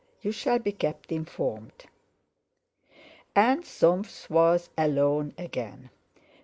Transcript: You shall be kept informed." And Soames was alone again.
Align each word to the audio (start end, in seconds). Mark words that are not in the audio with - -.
You 0.23 0.31
shall 0.31 0.57
be 0.57 0.71
kept 0.71 1.11
informed." 1.11 1.85
And 3.35 3.63
Soames 3.63 4.27
was 4.31 4.71
alone 4.75 5.35
again. 5.37 5.91